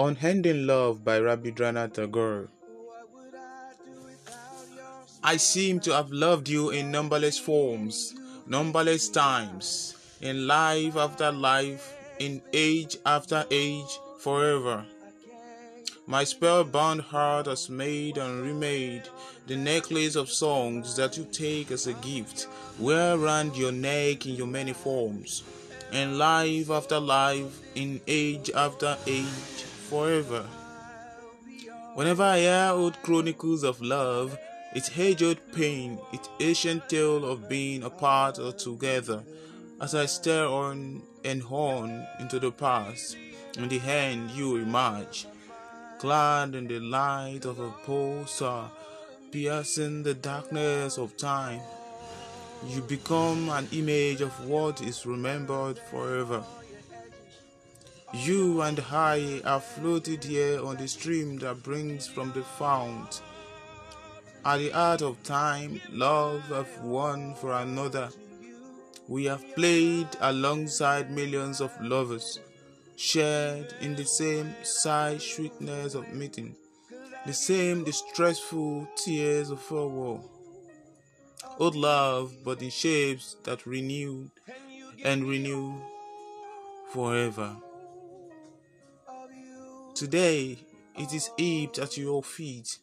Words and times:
Unending 0.00 0.64
Love 0.64 1.04
by 1.04 1.18
Rabindranath 1.18 1.94
Tagore. 1.94 2.46
I 5.24 5.36
seem 5.36 5.80
to 5.80 5.92
have 5.92 6.12
loved 6.12 6.48
you 6.48 6.70
in 6.70 6.92
numberless 6.92 7.36
forms, 7.36 8.14
numberless 8.46 9.08
times, 9.08 9.96
in 10.20 10.46
life 10.46 10.96
after 10.96 11.32
life, 11.32 11.96
in 12.20 12.40
age 12.52 12.96
after 13.04 13.44
age, 13.50 13.98
forever. 14.20 14.84
My 16.06 16.22
spellbound 16.22 17.00
heart 17.00 17.46
has 17.46 17.68
made 17.68 18.18
and 18.18 18.42
remade 18.42 19.02
the 19.48 19.56
necklace 19.56 20.14
of 20.14 20.30
songs 20.30 20.94
that 20.94 21.16
you 21.18 21.26
take 21.32 21.72
as 21.72 21.88
a 21.88 21.94
gift, 21.94 22.46
wear 22.78 23.18
round 23.18 23.56
your 23.56 23.72
neck 23.72 24.26
in 24.26 24.36
your 24.36 24.46
many 24.46 24.74
forms, 24.74 25.42
in 25.90 26.18
life 26.18 26.70
after 26.70 27.00
life, 27.00 27.60
in 27.74 28.00
age 28.06 28.48
after 28.54 28.96
age, 29.08 29.57
forever. 29.88 30.44
Whenever 31.94 32.22
I 32.22 32.38
hear 32.40 32.70
old 32.72 33.02
chronicles 33.02 33.64
of 33.64 33.80
love, 33.80 34.38
its 34.74 34.90
age-old 34.96 35.38
pain, 35.52 35.98
its 36.12 36.28
ancient 36.40 36.88
tale 36.88 37.24
of 37.24 37.48
being 37.48 37.82
apart 37.82 38.38
or 38.38 38.52
together, 38.52 39.22
as 39.80 39.94
I 39.94 40.06
stare 40.06 40.46
on 40.46 41.02
and 41.24 41.42
on 41.50 42.06
into 42.20 42.38
the 42.38 42.52
past, 42.52 43.16
in 43.56 43.68
the 43.68 43.78
hand 43.78 44.30
you 44.32 44.56
emerge, 44.56 45.26
clad 45.98 46.54
in 46.54 46.68
the 46.68 46.80
light 46.80 47.46
of 47.46 47.58
a 47.58 47.70
pole 47.84 48.26
star, 48.26 48.70
piercing 49.32 50.02
the 50.02 50.14
darkness 50.14 50.98
of 50.98 51.16
time. 51.16 51.60
You 52.66 52.82
become 52.82 53.48
an 53.48 53.68
image 53.72 54.20
of 54.20 54.46
what 54.46 54.82
is 54.82 55.06
remembered 55.06 55.78
forever. 55.90 56.44
You 58.12 58.62
and 58.62 58.82
I 58.90 59.42
are 59.44 59.60
floated 59.60 60.24
here 60.24 60.64
on 60.64 60.78
the 60.78 60.88
stream 60.88 61.36
that 61.40 61.62
brings 61.62 62.06
from 62.06 62.32
the 62.32 62.42
fount. 62.42 63.20
At 64.46 64.58
the 64.58 64.70
heart 64.70 65.02
of 65.02 65.22
time, 65.24 65.82
love 65.90 66.50
of 66.50 66.66
one 66.82 67.34
for 67.34 67.52
another. 67.52 68.08
We 69.08 69.26
have 69.26 69.44
played 69.54 70.08
alongside 70.22 71.10
millions 71.10 71.60
of 71.60 71.70
lovers, 71.82 72.40
shared 72.96 73.74
in 73.82 73.94
the 73.94 74.06
same 74.06 74.54
sigh 74.62 75.18
sweetness 75.18 75.94
of 75.94 76.10
meeting, 76.10 76.56
the 77.26 77.34
same 77.34 77.84
distressful 77.84 78.88
tears 78.96 79.50
of 79.50 79.60
farewell. 79.60 80.30
Old 81.58 81.76
love, 81.76 82.32
but 82.42 82.62
in 82.62 82.70
shapes 82.70 83.36
that 83.44 83.66
renew 83.66 84.30
and 85.04 85.24
renew 85.28 85.74
forever. 86.90 87.54
Today, 89.98 90.56
it 90.96 91.12
is 91.12 91.28
heaped 91.36 91.80
at 91.80 91.96
your 91.96 92.22
feet. 92.22 92.78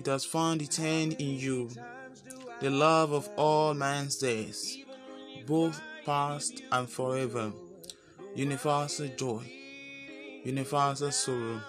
It 0.00 0.06
has 0.06 0.24
found 0.24 0.60
its 0.60 0.80
end 0.80 1.12
in 1.20 1.38
you, 1.38 1.70
the 2.60 2.70
love 2.70 3.12
of 3.12 3.30
all 3.36 3.72
man's 3.72 4.16
days, 4.16 4.78
both 5.46 5.80
past 6.04 6.60
and 6.72 6.90
forever. 6.90 7.52
Universal 8.34 9.10
joy, 9.16 9.44
universal 10.42 11.12
sorrow, 11.12 11.60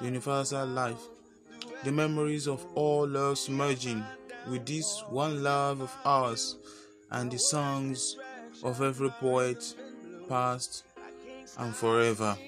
universal 0.00 0.68
life. 0.68 1.02
The 1.82 1.90
memories 1.90 2.46
of 2.46 2.64
all 2.76 3.08
loves 3.08 3.50
merging 3.50 4.04
with 4.48 4.66
this 4.66 5.02
one 5.08 5.42
love 5.42 5.80
of 5.80 5.92
ours, 6.04 6.54
and 7.10 7.28
the 7.28 7.40
songs 7.40 8.16
of 8.62 8.80
every 8.82 9.10
poet, 9.10 9.74
past 10.28 10.84
and 11.58 11.74
forever. 11.74 12.38